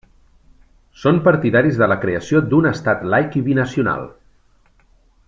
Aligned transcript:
Són 1.01 1.19
partidaris 1.27 1.77
de 1.81 1.89
la 1.93 1.97
creació 2.05 2.41
d'un 2.53 2.71
estat 2.71 3.07
laic 3.15 3.39
i 3.41 3.45
binacional. 3.51 4.09